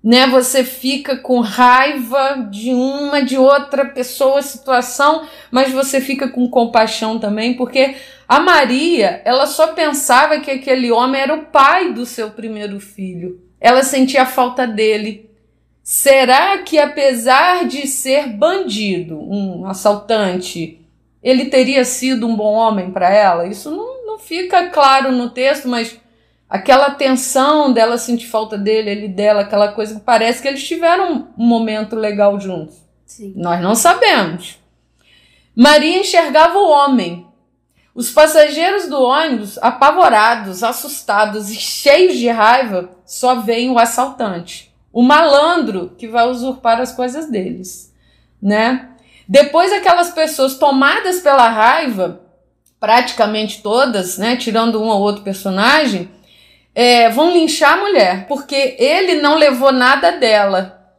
[0.01, 0.27] Né?
[0.27, 7.19] Você fica com raiva de uma, de outra pessoa, situação, mas você fica com compaixão
[7.19, 7.95] também, porque
[8.27, 13.41] a Maria, ela só pensava que aquele homem era o pai do seu primeiro filho.
[13.59, 15.28] Ela sentia a falta dele
[15.91, 20.79] Será que, apesar de ser bandido, um assaltante,
[21.23, 23.47] ele teria sido um bom homem para ela?
[23.47, 25.99] Isso não, não fica claro no texto, mas
[26.47, 31.27] aquela tensão dela sentir falta dele, ele dela, aquela coisa que parece que eles tiveram
[31.35, 32.75] um momento legal juntos.
[33.03, 33.33] Sim.
[33.35, 34.59] Nós não sabemos.
[35.55, 37.25] Maria enxergava o homem.
[37.95, 44.68] Os passageiros do ônibus, apavorados, assustados e cheios de raiva, só veem o assaltante
[44.99, 47.95] o malandro que vai usurpar as coisas deles,
[48.41, 48.89] né?
[49.25, 52.19] Depois aquelas pessoas tomadas pela raiva,
[52.81, 56.09] praticamente todas, né, tirando um ou outro personagem,
[56.75, 60.93] é, vão linchar a mulher, porque ele não levou nada dela.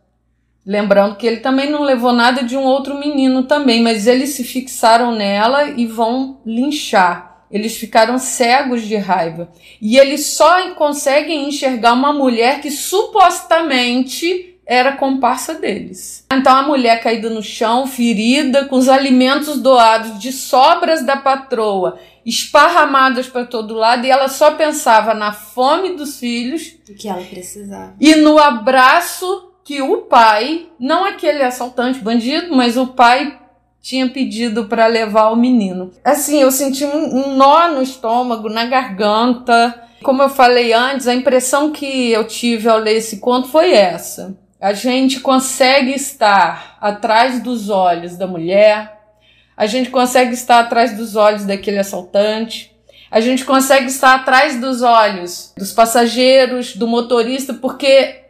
[0.64, 4.44] Lembrando que ele também não levou nada de um outro menino também, mas eles se
[4.44, 7.29] fixaram nela e vão linchar.
[7.50, 9.50] Eles ficaram cegos de raiva.
[9.80, 16.24] E eles só conseguem enxergar uma mulher que supostamente era comparsa deles.
[16.32, 21.98] Então a mulher caída no chão, ferida, com os alimentos doados de sobras da patroa,
[22.24, 26.76] esparramadas para todo lado, e ela só pensava na fome dos filhos.
[26.88, 27.96] O que ela precisava.
[28.00, 33.40] E no abraço que o pai, não aquele assaltante bandido, mas o pai
[33.80, 35.92] tinha pedido para levar o menino.
[36.04, 39.82] Assim, eu senti um nó no estômago, na garganta.
[40.02, 44.36] Como eu falei antes, a impressão que eu tive ao ler esse conto foi essa.
[44.60, 48.98] A gente consegue estar atrás dos olhos da mulher,
[49.56, 52.70] a gente consegue estar atrás dos olhos daquele assaltante,
[53.10, 58.20] a gente consegue estar atrás dos olhos dos passageiros, do motorista, porque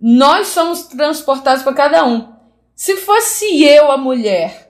[0.00, 2.28] nós somos transportados para cada um.
[2.74, 4.67] Se fosse eu a mulher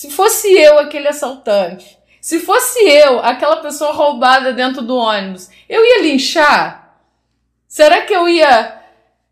[0.00, 5.84] se fosse eu aquele assaltante, se fosse eu aquela pessoa roubada dentro do ônibus, eu
[5.84, 6.96] ia linchar?
[7.68, 8.80] Será que eu ia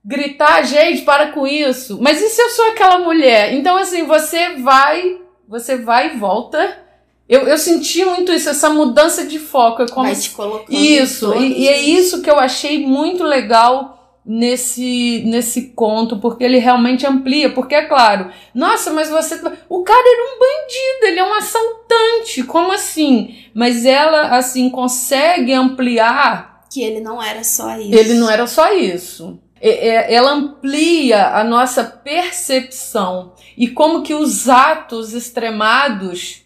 [0.04, 1.98] gritar, gente, para com isso?
[2.02, 3.54] Mas e se eu sou aquela mulher?
[3.54, 6.85] Então, assim, você vai, você vai e volta.
[7.26, 9.85] Eu, eu senti muito isso, essa mudança de foco.
[9.85, 10.76] É como vai te colocando.
[10.76, 13.97] Isso, e, e é isso que eu achei muito legal
[14.29, 20.05] nesse nesse conto, porque ele realmente amplia, porque é claro, nossa, mas você o cara
[20.07, 23.37] era um bandido, ele é um assaltante, como assim?
[23.55, 27.95] Mas ela assim consegue ampliar que ele não era só isso.
[27.95, 29.41] Ele não era só isso.
[29.61, 36.43] Ela amplia a nossa percepção e como que os atos extremados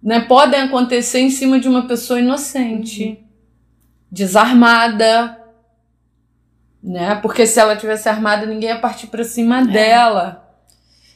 [0.00, 3.16] né, podem acontecer em cima de uma pessoa inocente, uhum.
[4.10, 5.39] desarmada,
[6.82, 7.18] né?
[7.22, 9.66] Porque se ela tivesse armada, ninguém ia partir para cima é.
[9.66, 10.50] dela.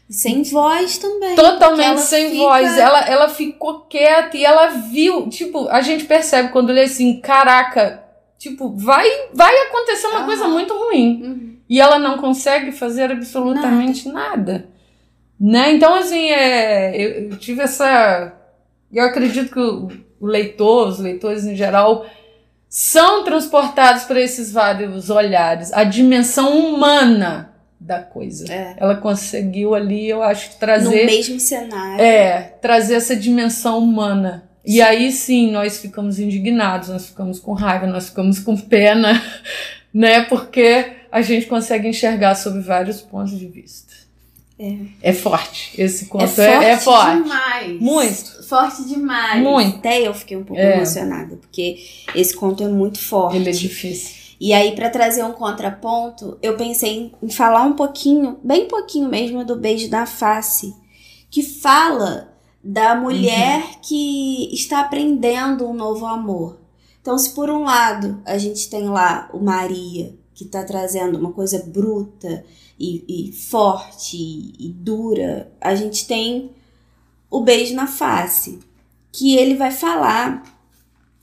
[0.09, 1.35] Sem voz também.
[1.35, 2.42] Totalmente sem fica...
[2.42, 2.79] voz.
[2.79, 5.29] Ela, ela ficou quieta e ela viu.
[5.29, 8.05] Tipo, a gente percebe quando lê assim: caraca,
[8.38, 10.27] tipo, vai, vai acontecer uma uhum.
[10.27, 11.22] coisa muito ruim.
[11.22, 11.57] Uhum.
[11.68, 14.37] E ela não consegue fazer absolutamente nada.
[14.37, 14.68] nada.
[15.40, 15.72] Né?
[15.72, 18.33] Então, assim, é, eu, eu tive essa.
[18.92, 19.88] Eu acredito que o,
[20.20, 22.07] o leitor, os leitores em geral,
[22.77, 28.53] são transportados para esses vários olhares, a dimensão humana da coisa.
[28.53, 28.75] É.
[28.77, 31.03] Ela conseguiu ali, eu acho, trazer.
[31.03, 32.05] No mesmo cenário.
[32.05, 34.51] É, trazer essa dimensão humana.
[34.65, 39.23] E aí sim, nós ficamos indignados, nós ficamos com raiva, nós ficamos com pena,
[39.95, 40.23] né?
[40.23, 43.95] Porque a gente consegue enxergar sob vários pontos de vista.
[44.59, 44.79] É.
[45.03, 45.81] é forte.
[45.81, 47.11] Esse conto é, é, é forte.
[47.11, 47.23] É forte.
[47.23, 47.81] demais.
[47.81, 48.45] Muito.
[48.45, 49.43] Forte demais.
[49.43, 49.79] Muito.
[49.79, 50.77] Até eu fiquei um pouco é.
[50.77, 53.37] emocionada, porque esse conto é muito forte.
[53.37, 54.25] Ele é difícil.
[54.40, 59.45] E aí, para trazer um contraponto, eu pensei em falar um pouquinho, bem pouquinho mesmo,
[59.45, 60.75] do Beijo da Face,
[61.31, 63.75] que fala da mulher uhum.
[63.83, 66.59] que está aprendendo um novo amor.
[67.01, 71.33] Então, se por um lado a gente tem lá o Maria, que está trazendo uma
[71.33, 72.45] coisa bruta,
[72.79, 76.51] e, e forte e, e dura, a gente tem
[77.31, 78.59] o beijo na face,
[79.13, 80.43] que ele vai falar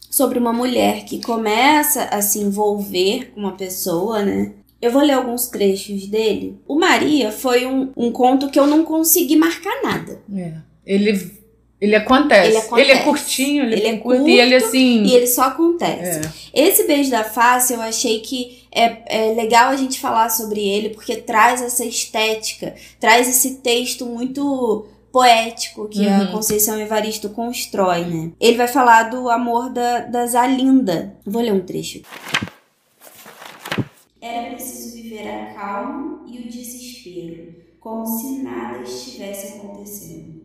[0.09, 4.53] sobre uma mulher que começa a se envolver com uma pessoa, né?
[4.81, 6.59] Eu vou ler alguns trechos dele.
[6.67, 10.21] O Maria foi um, um conto que eu não consegui marcar nada.
[10.35, 10.53] É.
[10.85, 11.41] Ele
[11.79, 12.49] ele acontece.
[12.49, 12.81] Ele, acontece.
[12.81, 15.03] ele é curtinho, ele, ele é curto, e ele assim.
[15.03, 16.27] E ele só acontece.
[16.53, 16.67] É.
[16.67, 20.89] Esse beijo da face eu achei que é, é legal a gente falar sobre ele,
[20.89, 26.21] porque traz essa estética, traz esse texto muito poético que uhum.
[26.21, 28.31] a Conceição Evaristo constrói, né?
[28.39, 31.17] Ele vai falar do amor da, da Zalinda.
[31.25, 32.01] Vou ler um trecho.
[34.21, 40.41] Era preciso viver a calma e o desespero, como se nada estivesse acontecendo.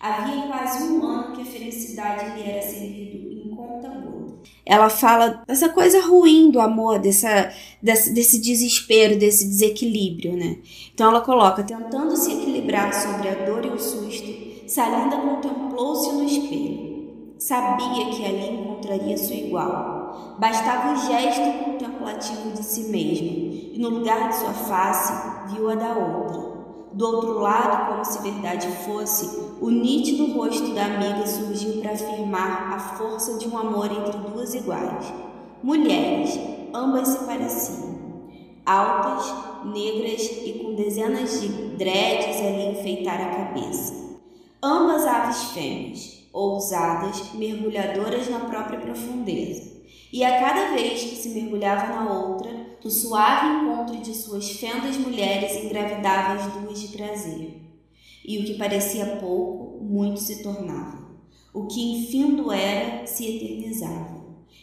[0.00, 4.17] Havia quase um ano que a felicidade lhe era servido em conta gota.
[4.64, 7.50] Ela fala dessa coisa ruim do amor, dessa,
[7.82, 10.58] desse, desse desespero, desse desequilíbrio, né?
[10.92, 14.28] Então ela coloca, tentando se equilibrar sobre a dor e o susto,
[14.66, 16.88] Salinda contemplou-se no espelho.
[17.38, 20.36] Sabia que ali encontraria sua igual.
[20.38, 23.28] Bastava o gesto contemplativo de si mesma,
[23.72, 26.57] e no lugar de sua face, viu a da outra
[26.98, 32.74] do outro lado, como se verdade fosse, o nítido rosto da amiga surgiu para afirmar
[32.74, 35.06] a força de um amor entre duas iguais.
[35.62, 36.36] Mulheres,
[36.74, 37.98] ambas se pareciam.
[38.66, 39.32] Altas,
[39.66, 43.94] negras e com dezenas de dreads ali enfeitar a cabeça.
[44.60, 49.70] Ambas aves fêmeas, ousadas, mergulhadoras na própria profundeza.
[50.12, 52.50] E a cada vez que se mergulhava na outra,
[52.84, 57.60] o suave encontro de suas fendas mulheres engravidava as duas de prazer.
[58.24, 61.08] E o que parecia pouco, muito se tornava.
[61.52, 64.18] O que infindo era, se eternizava.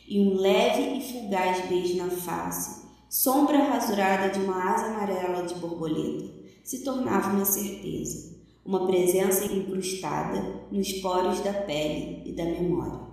[0.08, 5.56] E um leve e fugaz beijo na face, sombra rasurada de uma asa amarela de
[5.56, 6.32] borboleta,
[6.64, 13.05] se tornava uma certeza, uma presença incrustada nos poros da pele e da memória.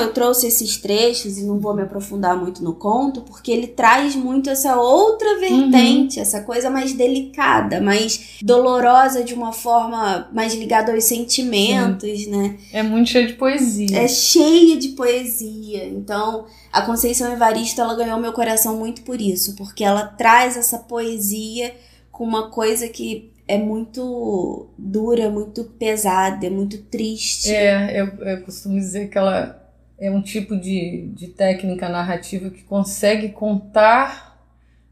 [0.00, 4.14] Eu trouxe esses trechos e não vou me aprofundar muito no conto, porque ele traz
[4.16, 6.22] muito essa outra vertente, uhum.
[6.22, 12.30] essa coisa mais delicada, mais dolorosa de uma forma mais ligada aos sentimentos, Sim.
[12.30, 12.58] né?
[12.72, 13.98] É muito cheio de poesia.
[13.98, 15.86] É cheia de poesia.
[15.86, 20.78] Então, a Conceição Evaristo, ela ganhou meu coração muito por isso, porque ela traz essa
[20.78, 21.74] poesia
[22.10, 27.50] com uma coisa que é muito dura, muito pesada, é muito triste.
[27.50, 29.61] É, eu, eu costumo dizer que ela
[30.02, 34.36] é um tipo de, de técnica narrativa que consegue contar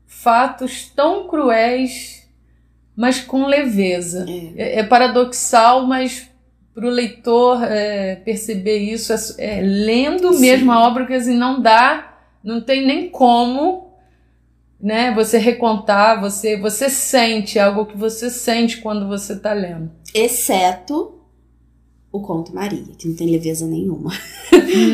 [0.06, 2.28] fatos tão cruéis,
[2.94, 4.24] mas com leveza.
[4.56, 6.30] É, é, é paradoxal, mas
[6.72, 10.42] para o leitor é, perceber isso, é, é lendo Sim.
[10.42, 13.90] mesmo a obra, que assim, não dá, não tem nem como
[14.80, 15.12] né?
[15.12, 19.90] Você recontar, você você sente algo que você sente quando você está lendo.
[20.14, 21.20] Exceto
[22.12, 24.12] o conto Maria, que não tem leveza nenhuma.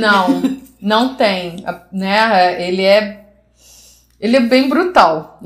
[0.00, 0.42] Não,
[0.80, 2.66] não tem, né?
[2.66, 3.26] Ele é
[4.20, 5.40] ele é bem brutal.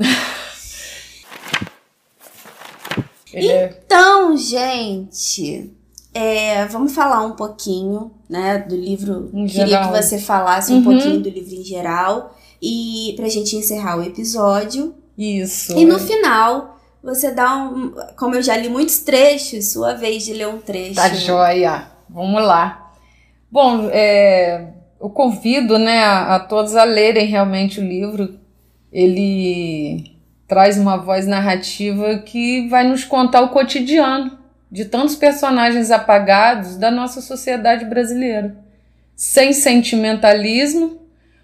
[3.33, 5.71] É então, gente,
[6.13, 9.29] é, vamos falar um pouquinho, né, do livro.
[9.33, 9.91] Em Queria geral.
[9.91, 10.83] que você falasse um uhum.
[10.83, 14.93] pouquinho do livro em geral e pra gente encerrar o episódio.
[15.17, 15.77] Isso.
[15.77, 17.93] E no final, você dá um.
[18.17, 20.95] Como eu já li muitos trechos, sua vez de ler um trecho.
[20.95, 21.87] Tá joia.
[22.09, 22.91] Vamos lá.
[23.49, 24.67] Bom, é,
[24.99, 28.39] eu convido né, a, a todos a lerem realmente o livro.
[28.91, 30.11] Ele
[30.47, 34.37] traz uma voz narrativa que vai nos contar o cotidiano
[34.69, 38.55] de tantos personagens apagados da nossa sociedade brasileira.
[39.15, 40.99] Sem sentimentalismo,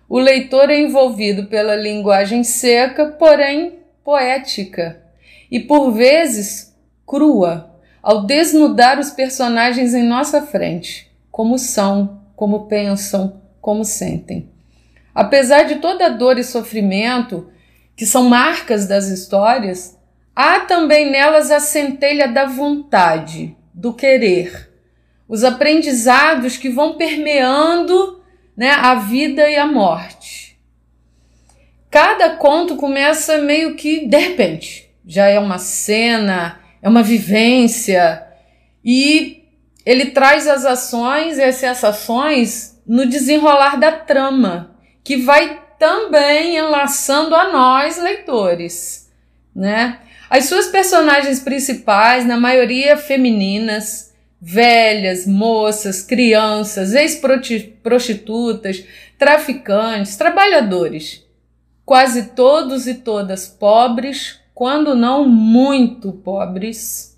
[0.09, 5.01] o leitor é envolvido pela linguagem seca, porém poética,
[5.51, 6.75] e por vezes
[7.05, 7.71] crua,
[8.01, 14.49] ao desnudar os personagens em nossa frente, como são, como pensam, como sentem.
[15.13, 17.49] Apesar de toda a dor e sofrimento,
[17.95, 19.97] que são marcas das histórias,
[20.35, 24.71] há também nelas a centelha da vontade, do querer,
[25.27, 28.21] os aprendizados que vão permeando
[28.55, 30.57] né, a vida e a morte.
[31.89, 38.27] Cada conto começa meio que de repente, já é uma cena, é uma vivência
[38.83, 39.45] e
[39.85, 47.33] ele traz as ações e as sensações no desenrolar da trama, que vai também enlaçando
[47.33, 49.09] a nós leitores,
[49.55, 49.99] né?
[50.29, 58.83] As suas personagens principais, na maioria femininas, velhas, moças, crianças, ex-prostitutas,
[59.17, 61.25] traficantes, trabalhadores,
[61.85, 67.15] quase todos e todas pobres, quando não muito pobres.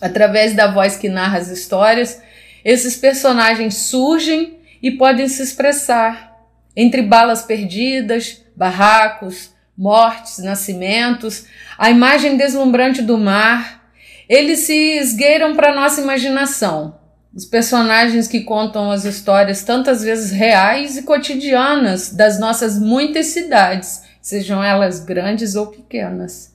[0.00, 2.20] Através da voz que narra as histórias,
[2.64, 6.36] esses personagens surgem e podem se expressar
[6.74, 11.44] entre balas perdidas, barracos, mortes, nascimentos,
[11.78, 13.92] a imagem deslumbrante do mar,
[14.28, 16.98] eles se esgueiram para nossa imaginação.
[17.32, 24.07] Os personagens que contam as histórias tantas vezes reais e cotidianas das nossas muitas cidades,
[24.28, 26.54] sejam elas grandes ou pequenas.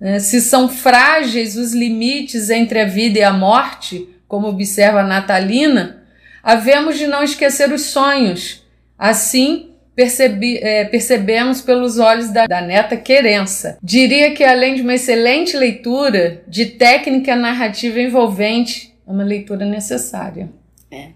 [0.00, 6.02] É, se são frágeis os limites entre a vida e a morte, como observa Natalina,
[6.42, 8.64] havemos de não esquecer os sonhos.
[8.98, 13.76] Assim, percebi, é, percebemos pelos olhos da, da neta Querença.
[13.82, 20.48] Diria que, além de uma excelente leitura de técnica narrativa envolvente, é uma leitura necessária.
[20.90, 21.08] É.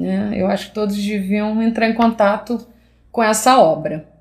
[0.00, 0.30] é.
[0.34, 2.66] Eu acho que todos deviam entrar em contato
[3.10, 4.11] com essa obra.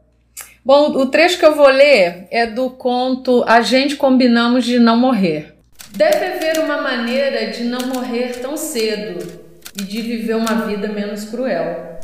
[0.64, 4.96] Bom, o trecho que eu vou ler é do conto A Gente Combinamos de Não
[4.96, 5.56] Morrer.
[5.90, 9.42] Deve haver uma maneira de não morrer tão cedo
[9.76, 12.00] e de viver uma vida menos cruel.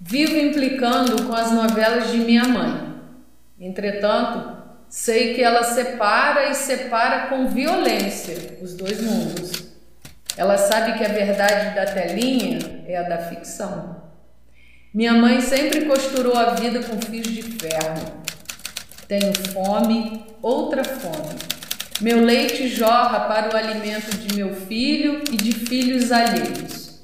[0.00, 2.94] Vivo implicando com as novelas de minha mãe.
[3.58, 4.56] Entretanto,
[4.88, 9.72] sei que ela separa e separa com violência os dois mundos.
[10.36, 13.97] Ela sabe que a verdade da telinha é a da ficção.
[14.92, 18.22] Minha mãe sempre costurou a vida com fios de ferro.
[19.06, 21.36] Tenho fome, outra fome.
[22.00, 27.00] Meu leite jorra para o alimento de meu filho e de filhos alheios.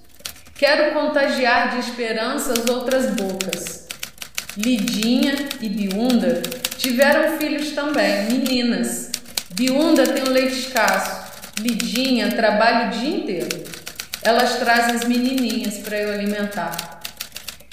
[0.54, 3.86] Quero contagiar de esperanças outras bocas.
[4.56, 6.42] Lidinha e Biunda
[6.78, 9.10] tiveram filhos também, meninas.
[9.50, 11.32] Biunda tem o leite escasso.
[11.60, 13.64] Lidinha trabalha o dia inteiro.
[14.22, 17.03] Elas trazem as menininhas para eu alimentar.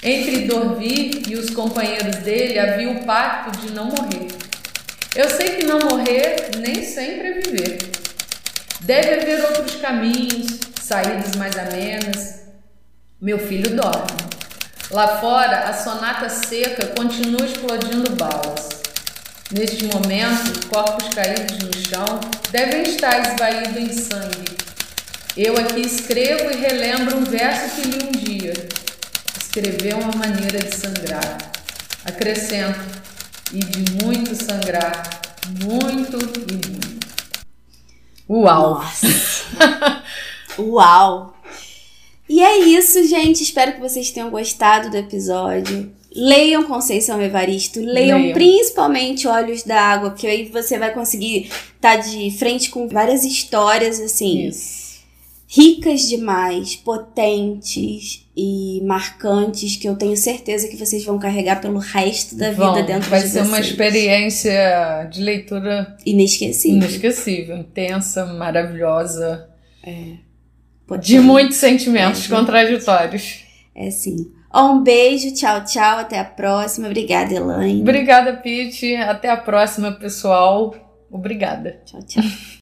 [0.02, 4.26] Entre Dorvi e os companheiros dele havia o pacto de não morrer.
[5.14, 7.78] Eu sei que não morrer nem sempre é viver.
[8.80, 12.40] Deve haver outros caminhos, saídas mais amenas,
[13.20, 14.10] meu filho dorme.
[14.90, 18.70] Lá fora, a sonata seca continua explodindo balas.
[19.52, 24.56] Neste momento, corpos caídos no chão devem estar esvaídos em sangue.
[25.36, 28.54] Eu aqui escrevo e relembro um verso que li um dia.
[29.54, 31.36] Escrever uma maneira de sangrar.
[32.06, 32.80] Acrescento,
[33.52, 35.20] e de muito sangrar,
[35.62, 37.06] muito e muito.
[38.30, 38.76] Uau!
[38.76, 40.02] Nossa.
[40.58, 41.36] Uau!
[42.26, 43.42] E é isso, gente.
[43.42, 45.92] Espero que vocês tenham gostado do episódio.
[46.10, 48.32] Leiam Conceição Evaristo, leiam, leiam.
[48.32, 53.22] principalmente Olhos da Água, porque aí você vai conseguir estar tá de frente com várias
[53.22, 54.46] histórias assim.
[54.46, 55.02] Isso.
[55.46, 62.34] Ricas demais, potentes e marcantes que eu tenho certeza que vocês vão carregar pelo resto
[62.36, 63.34] da vida Bom, dentro vai de vocês.
[63.34, 66.78] Vai ser uma experiência de leitura inesquecível.
[66.78, 69.48] Inesquecível, intensa, maravilhosa.
[69.84, 70.14] É.
[71.00, 73.44] De muitos sentimentos é, contraditórios.
[73.74, 74.30] É sim.
[74.54, 76.86] Um beijo, tchau, tchau, até a próxima.
[76.86, 77.80] Obrigada, Elaine.
[77.80, 78.94] Obrigada, Pete.
[78.96, 80.74] Até a próxima, pessoal.
[81.10, 81.80] Obrigada.
[81.84, 82.22] Tchau, tchau.